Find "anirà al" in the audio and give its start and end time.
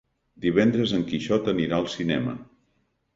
1.53-1.85